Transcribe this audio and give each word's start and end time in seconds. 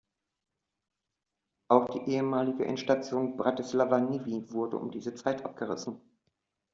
Auch 1.69 1.87
die 1.89 2.09
ehemalige 2.11 2.65
Endstation 2.65 3.37
Bratislava-Nivy 3.37 4.49
wurde 4.51 4.77
um 4.77 4.89
diese 4.89 5.13
Zeit 5.13 5.45
abgerissen. 5.45 6.01